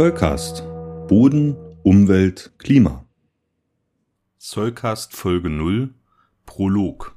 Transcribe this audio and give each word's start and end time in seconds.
Zollcast. 0.00 0.62
Boden, 1.08 1.58
Umwelt, 1.82 2.52
Klima. 2.56 3.04
Zollcast 4.38 5.14
Folge 5.14 5.50
0 5.50 5.92
Prolog. 6.46 7.14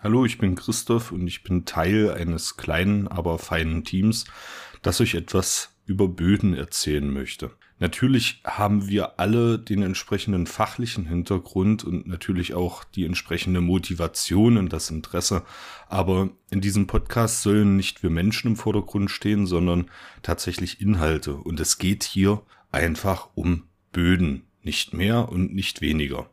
Hallo, 0.00 0.24
ich 0.24 0.38
bin 0.38 0.54
Christoph 0.54 1.10
und 1.10 1.26
ich 1.26 1.42
bin 1.42 1.64
Teil 1.64 2.12
eines 2.12 2.56
kleinen, 2.56 3.08
aber 3.08 3.40
feinen 3.40 3.82
Teams, 3.82 4.26
das 4.80 5.00
euch 5.00 5.16
etwas 5.16 5.76
über 5.86 6.06
Böden 6.06 6.54
erzählen 6.54 7.12
möchte. 7.12 7.50
Natürlich 7.80 8.40
haben 8.44 8.88
wir 8.88 9.18
alle 9.18 9.58
den 9.58 9.82
entsprechenden 9.82 10.46
fachlichen 10.46 11.06
Hintergrund 11.06 11.82
und 11.82 12.06
natürlich 12.06 12.54
auch 12.54 12.84
die 12.84 13.04
entsprechende 13.04 13.60
Motivation 13.60 14.56
und 14.56 14.72
das 14.72 14.90
Interesse. 14.90 15.42
Aber 15.88 16.30
in 16.50 16.60
diesem 16.60 16.86
Podcast 16.86 17.42
sollen 17.42 17.76
nicht 17.76 18.02
wir 18.02 18.10
Menschen 18.10 18.52
im 18.52 18.56
Vordergrund 18.56 19.10
stehen, 19.10 19.46
sondern 19.46 19.90
tatsächlich 20.22 20.80
Inhalte. 20.80 21.34
Und 21.34 21.58
es 21.58 21.78
geht 21.78 22.04
hier 22.04 22.42
einfach 22.70 23.30
um 23.34 23.64
Böden. 23.92 24.44
Nicht 24.62 24.94
mehr 24.94 25.28
und 25.28 25.52
nicht 25.52 25.80
weniger. 25.80 26.30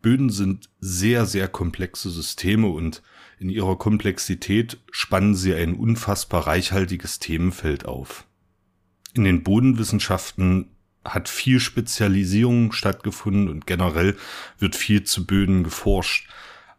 Böden 0.00 0.30
sind 0.30 0.70
sehr, 0.80 1.26
sehr 1.26 1.48
komplexe 1.48 2.10
Systeme 2.10 2.68
und 2.68 3.02
in 3.38 3.50
ihrer 3.50 3.76
Komplexität 3.76 4.78
spannen 4.90 5.34
sie 5.34 5.54
ein 5.54 5.74
unfassbar 5.74 6.46
reichhaltiges 6.46 7.18
Themenfeld 7.18 7.84
auf. 7.84 8.26
In 9.14 9.24
den 9.24 9.42
Bodenwissenschaften 9.42 10.73
hat 11.04 11.28
viel 11.28 11.60
Spezialisierung 11.60 12.72
stattgefunden 12.72 13.48
und 13.48 13.66
generell 13.66 14.16
wird 14.58 14.76
viel 14.76 15.04
zu 15.04 15.26
Böden 15.26 15.64
geforscht. 15.64 16.28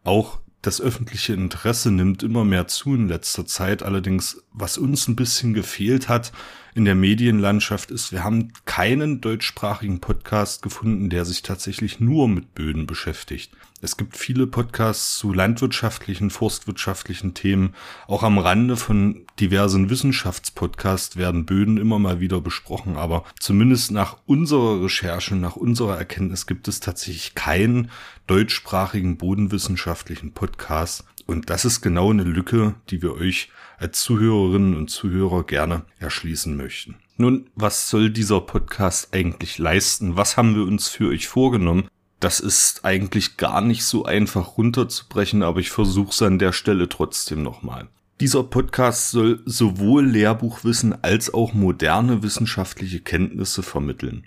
Auch 0.03 0.39
das 0.61 0.81
öffentliche 0.81 1.33
Interesse 1.33 1.91
nimmt 1.91 2.23
immer 2.23 2.43
mehr 2.43 2.67
zu 2.67 2.95
in 2.95 3.07
letzter 3.07 3.45
Zeit. 3.45 3.83
Allerdings, 3.83 4.43
was 4.57 4.77
uns 4.77 5.07
ein 5.07 5.15
bisschen 5.15 5.53
gefehlt 5.53 6.09
hat 6.09 6.31
in 6.75 6.83
der 6.83 6.95
Medienlandschaft 6.95 7.89
ist, 7.89 8.11
wir 8.11 8.25
haben 8.25 8.51
keinen 8.65 9.21
deutschsprachigen 9.21 10.01
Podcast 10.01 10.61
gefunden, 10.61 11.09
der 11.09 11.23
sich 11.23 11.41
tatsächlich 11.41 12.01
nur 12.01 12.27
mit 12.27 12.53
Böden 12.53 12.85
beschäftigt. 12.85 13.51
Es 13.81 13.95
gibt 13.95 14.17
viele 14.17 14.45
Podcasts 14.45 15.17
zu 15.17 15.31
landwirtschaftlichen, 15.31 16.31
forstwirtschaftlichen 16.31 17.33
Themen. 17.33 17.75
Auch 18.07 18.23
am 18.23 18.39
Rande 18.39 18.75
von 18.75 19.25
diversen 19.39 19.89
Wissenschaftspodcasts 19.89 21.15
werden 21.15 21.45
Böden 21.45 21.77
immer 21.77 21.97
mal 21.97 22.19
wieder 22.19 22.41
besprochen. 22.41 22.97
Aber 22.97 23.23
zumindest 23.39 23.91
nach 23.91 24.17
unserer 24.25 24.83
Recherche, 24.83 25.35
nach 25.35 25.55
unserer 25.55 25.97
Erkenntnis 25.97 26.45
gibt 26.45 26.67
es 26.67 26.81
tatsächlich 26.81 27.35
keinen 27.35 27.89
deutschsprachigen 28.27 29.15
bodenwissenschaftlichen 29.15 30.33
Podcast. 30.33 31.05
Und 31.25 31.49
das 31.49 31.65
ist 31.65 31.81
genau 31.81 32.11
eine 32.11 32.23
Lücke, 32.23 32.75
die 32.89 33.01
wir 33.01 33.15
euch 33.15 33.49
als 33.77 34.01
Zuhörerinnen 34.01 34.75
und 34.75 34.89
Zuhörer 34.89 35.43
gerne 35.43 35.83
erschließen 35.99 36.55
möchten. 36.55 36.95
Nun, 37.17 37.49
was 37.55 37.89
soll 37.89 38.09
dieser 38.09 38.41
Podcast 38.41 39.13
eigentlich 39.13 39.57
leisten? 39.57 40.17
Was 40.17 40.37
haben 40.37 40.55
wir 40.55 40.63
uns 40.63 40.87
für 40.87 41.07
euch 41.07 41.27
vorgenommen? 41.27 41.87
Das 42.19 42.39
ist 42.39 42.85
eigentlich 42.85 43.37
gar 43.37 43.61
nicht 43.61 43.83
so 43.85 44.05
einfach 44.05 44.57
runterzubrechen, 44.57 45.43
aber 45.43 45.59
ich 45.59 45.69
versuche 45.69 46.11
es 46.11 46.21
an 46.21 46.39
der 46.39 46.51
Stelle 46.51 46.89
trotzdem 46.89 47.43
nochmal. 47.43 47.87
Dieser 48.21 48.43
Podcast 48.43 49.11
soll 49.11 49.41
sowohl 49.45 50.05
Lehrbuchwissen 50.05 51.03
als 51.03 51.33
auch 51.33 51.53
moderne 51.53 52.23
wissenschaftliche 52.23 53.01
Kenntnisse 53.01 53.61
vermitteln. 53.61 54.25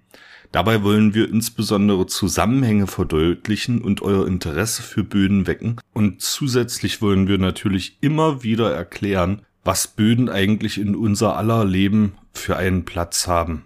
Dabei 0.52 0.82
wollen 0.82 1.12
wir 1.14 1.28
insbesondere 1.28 2.06
Zusammenhänge 2.06 2.86
verdeutlichen 2.86 3.82
und 3.82 4.00
euer 4.00 4.26
Interesse 4.26 4.82
für 4.82 5.04
Böden 5.04 5.46
wecken 5.46 5.76
und 5.92 6.22
zusätzlich 6.22 7.02
wollen 7.02 7.28
wir 7.28 7.38
natürlich 7.38 7.98
immer 8.00 8.42
wieder 8.42 8.72
erklären, 8.72 9.42
was 9.64 9.88
Böden 9.88 10.30
eigentlich 10.30 10.78
in 10.78 10.96
unser 10.96 11.36
aller 11.36 11.64
Leben 11.64 12.14
für 12.32 12.56
einen 12.56 12.86
Platz 12.86 13.26
haben. 13.26 13.64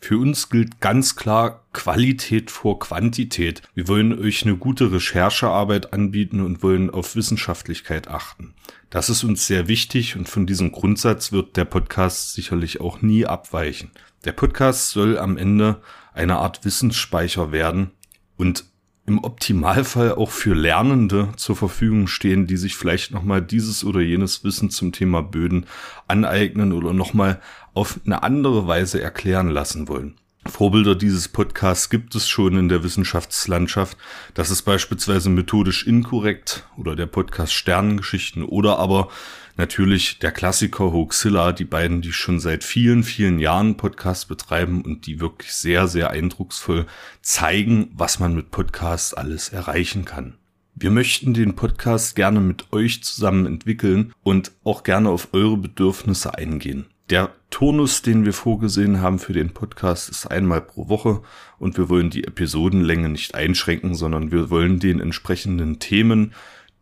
Für 0.00 0.18
uns 0.18 0.48
gilt 0.48 0.80
ganz 0.80 1.16
klar 1.16 1.64
Qualität 1.72 2.50
vor 2.50 2.78
Quantität. 2.78 3.62
Wir 3.74 3.88
wollen 3.88 4.18
euch 4.18 4.44
eine 4.44 4.56
gute 4.56 4.92
Recherchearbeit 4.92 5.92
anbieten 5.92 6.40
und 6.40 6.62
wollen 6.62 6.88
auf 6.88 7.16
Wissenschaftlichkeit 7.16 8.08
achten. 8.08 8.54
Das 8.90 9.10
ist 9.10 9.24
uns 9.24 9.46
sehr 9.46 9.68
wichtig 9.68 10.16
und 10.16 10.28
von 10.28 10.46
diesem 10.46 10.72
Grundsatz 10.72 11.32
wird 11.32 11.56
der 11.56 11.64
Podcast 11.64 12.32
sicherlich 12.32 12.80
auch 12.80 13.02
nie 13.02 13.26
abweichen. 13.26 13.90
Der 14.24 14.32
Podcast 14.32 14.90
soll 14.90 15.18
am 15.18 15.36
Ende 15.36 15.82
eine 16.14 16.36
Art 16.36 16.64
Wissensspeicher 16.64 17.52
werden 17.52 17.90
und 18.36 18.64
im 19.08 19.24
Optimalfall 19.24 20.12
auch 20.12 20.30
für 20.30 20.54
Lernende 20.54 21.30
zur 21.36 21.56
Verfügung 21.56 22.06
stehen, 22.06 22.46
die 22.46 22.58
sich 22.58 22.76
vielleicht 22.76 23.10
nochmal 23.10 23.42
dieses 23.42 23.82
oder 23.82 24.00
jenes 24.00 24.44
Wissen 24.44 24.70
zum 24.70 24.92
Thema 24.92 25.22
Böden 25.22 25.66
aneignen 26.06 26.72
oder 26.72 26.92
nochmal 26.92 27.40
auf 27.74 27.98
eine 28.04 28.22
andere 28.22 28.68
Weise 28.68 29.00
erklären 29.00 29.48
lassen 29.48 29.88
wollen. 29.88 30.14
Vorbilder 30.48 30.94
dieses 30.94 31.28
Podcasts 31.28 31.90
gibt 31.90 32.14
es 32.14 32.28
schon 32.28 32.56
in 32.56 32.68
der 32.68 32.82
Wissenschaftslandschaft. 32.82 33.96
Das 34.34 34.50
ist 34.50 34.62
beispielsweise 34.62 35.30
methodisch 35.30 35.86
inkorrekt 35.86 36.66
oder 36.76 36.96
der 36.96 37.06
Podcast 37.06 37.52
Sternengeschichten 37.52 38.42
oder 38.42 38.78
aber 38.78 39.08
natürlich 39.56 40.18
der 40.18 40.32
Klassiker 40.32 40.92
Hoaxilla, 40.92 41.52
die 41.52 41.64
beiden, 41.64 42.00
die 42.00 42.12
schon 42.12 42.40
seit 42.40 42.64
vielen, 42.64 43.04
vielen 43.04 43.38
Jahren 43.38 43.76
Podcasts 43.76 44.24
betreiben 44.24 44.82
und 44.82 45.06
die 45.06 45.20
wirklich 45.20 45.52
sehr, 45.52 45.88
sehr 45.88 46.10
eindrucksvoll 46.10 46.86
zeigen, 47.22 47.90
was 47.94 48.18
man 48.18 48.34
mit 48.34 48.50
Podcasts 48.50 49.14
alles 49.14 49.50
erreichen 49.50 50.04
kann. 50.04 50.34
Wir 50.74 50.90
möchten 50.90 51.34
den 51.34 51.56
Podcast 51.56 52.14
gerne 52.14 52.40
mit 52.40 52.72
euch 52.72 53.02
zusammen 53.02 53.46
entwickeln 53.46 54.12
und 54.22 54.52
auch 54.62 54.84
gerne 54.84 55.10
auf 55.10 55.28
eure 55.32 55.56
Bedürfnisse 55.56 56.34
eingehen. 56.34 56.86
Der 57.10 57.30
Turnus, 57.48 58.02
den 58.02 58.26
wir 58.26 58.34
vorgesehen 58.34 59.00
haben 59.00 59.18
für 59.18 59.32
den 59.32 59.54
Podcast, 59.54 60.10
ist 60.10 60.26
einmal 60.26 60.60
pro 60.60 60.90
Woche 60.90 61.22
und 61.58 61.78
wir 61.78 61.88
wollen 61.88 62.10
die 62.10 62.24
Episodenlänge 62.24 63.08
nicht 63.08 63.34
einschränken, 63.34 63.94
sondern 63.94 64.30
wir 64.30 64.50
wollen 64.50 64.78
den 64.78 65.00
entsprechenden 65.00 65.78
Themen 65.78 66.34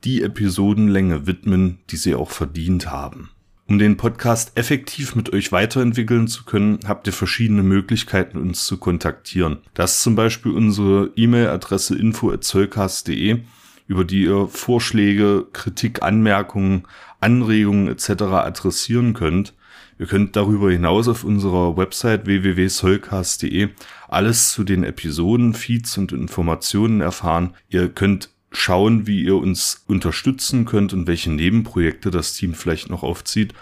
die 0.03 0.23
Episodenlänge 0.23 1.29
widmen, 1.29 1.79
die 1.91 1.97
sie 1.97 2.17
auch 2.17 2.31
verdient 2.31 2.91
haben. 2.91 3.31
Um 3.69 3.79
den 3.79 3.97
Podcast 3.97 4.57
effektiv 4.57 5.15
mit 5.15 5.33
euch 5.33 5.53
weiterentwickeln 5.53 6.27
zu 6.27 6.45
können, 6.45 6.81
habt 6.87 7.07
ihr 7.07 7.13
verschiedene 7.13 7.63
Möglichkeiten, 7.63 8.39
uns 8.39 8.65
zu 8.67 8.79
kontaktieren. 8.79 9.59
Das 9.75 9.95
ist 9.95 10.03
zum 10.03 10.17
Beispiel 10.17 10.53
unsere 10.53 11.13
E-Mail-Adresse 11.15 11.97
info.zollcast.de, 11.97 13.43
über 13.87 14.05
die 14.05 14.23
ihr 14.23 14.49
Vorschläge, 14.49 15.47
Kritik, 15.53 16.03
Anmerkungen, 16.03 16.83
Anregungen 17.21 17.87
etc. 17.89 18.23
adressieren 18.23 19.15
könnt. 19.15 19.55
Ihr 19.99 20.07
könnt 20.07 20.37
darüber 20.37 20.71
hinaus 20.71 21.09
auf 21.09 21.25
unserer 21.25 21.77
Website 21.77 22.27
www.solcast.de 22.27 23.69
alles 24.09 24.53
zu 24.53 24.65
den 24.65 24.85
Episoden, 24.85 25.55
Feeds 25.55 25.97
und 25.99 26.13
Informationen 26.13 27.01
erfahren. 27.01 27.55
Ihr 27.69 27.89
könnt 27.89 28.31
schauen, 28.53 29.07
wie 29.07 29.23
ihr 29.23 29.37
uns 29.37 29.85
unterstützen 29.87 30.65
könnt 30.65 30.93
und 30.93 31.07
welche 31.07 31.31
Nebenprojekte 31.31 32.11
das 32.11 32.35
Team 32.35 32.55
vielleicht 32.55 32.91
noch 32.91 33.03
aufzieht. 33.03 33.55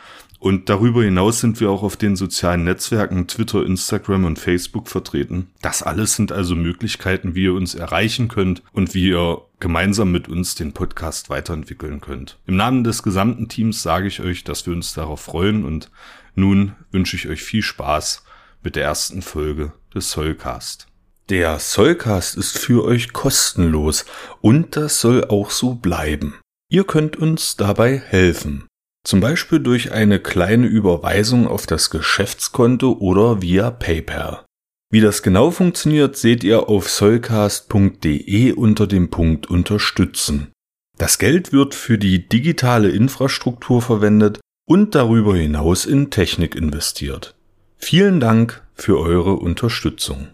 Und 0.45 0.69
darüber 0.69 1.03
hinaus 1.03 1.41
sind 1.41 1.59
wir 1.59 1.71
auch 1.71 1.83
auf 1.83 1.97
den 1.97 2.17
sozialen 2.17 2.65
Netzwerken 2.65 3.27
Twitter, 3.28 3.65
Instagram 3.65 4.27
und 4.27 4.39
Facebook 4.39 4.89
vertreten. 4.89 5.47
Das 5.62 5.83
alles 5.83 6.16
sind 6.16 6.33
also 6.33 6.55
Möglichkeiten, 6.55 7.34
wie 7.34 7.45
ihr 7.45 7.55
uns 7.55 7.75
erreichen 7.75 8.28
könnt 8.28 8.62
und 8.72 8.93
wie 8.93 9.09
ihr 9.09 9.41
gemeinsam 9.59 10.12
mit 10.12 10.28
uns 10.28 10.55
den 10.55 10.75
Podcast 10.75 11.31
weiterentwickeln 11.31 12.03
könnt. 12.03 12.39
Im 12.47 12.56
Namen 12.56 12.84
des 12.84 13.03
gesamten 13.03 13.49
Teams 13.49 13.83
sage 13.83 14.06
ich 14.06 14.21
euch, 14.21 14.45
dass 14.45 14.66
wir 14.66 14.75
uns 14.75 14.93
darauf 14.93 15.22
freuen 15.22 15.65
und 15.65 15.91
nun 16.34 16.75
wünsche 16.91 17.17
ich 17.17 17.28
euch 17.28 17.43
viel 17.43 17.62
Spaß 17.62 18.25
mit 18.62 18.77
der 18.77 18.84
ersten 18.84 19.22
Folge 19.22 19.72
des 19.95 20.11
Soulcast. 20.11 20.87
Der 21.28 21.59
Soulcast 21.59 22.37
ist 22.37 22.59
für 22.59 22.84
euch 22.84 23.12
kostenlos 23.12 24.05
und 24.41 24.77
das 24.77 25.00
soll 25.00 25.25
auch 25.25 25.50
so 25.50 25.75
bleiben. 25.75 26.34
Ihr 26.71 26.84
könnt 26.84 27.17
uns 27.17 27.56
dabei 27.56 27.99
helfen. 27.99 28.67
Zum 29.07 29.21
Beispiel 29.21 29.60
durch 29.60 29.92
eine 29.92 30.19
kleine 30.19 30.66
Überweisung 30.66 31.47
auf 31.47 31.66
das 31.66 31.91
Geschäftskonto 31.91 32.92
oder 32.92 33.42
via 33.42 33.71
PayPal. 33.71 34.45
Wie 34.91 35.01
das 35.01 35.22
genau 35.22 35.51
funktioniert, 35.51 36.16
seht 36.16 36.45
ihr 36.45 36.69
auf 36.69 36.89
soulcast.de 36.89 38.53
unter 38.53 38.87
dem 38.87 39.10
Punkt 39.10 39.48
Unterstützen. 39.48 40.53
Das 40.97 41.19
Geld 41.19 41.53
wird 41.53 41.75
für 41.75 41.98
die 41.98 42.28
digitale 42.28 42.91
Infrastruktur 42.91 43.83
verwendet 43.83 44.41
und 44.66 44.95
darüber 44.95 45.37
hinaus 45.37 45.87
in 45.87 46.11
Technik 46.11 46.55
investiert. 46.55 47.34
Vielen 47.77 48.21
Dank 48.21 48.63
für 48.75 48.99
eure 48.99 49.34
Unterstützung. 49.34 50.28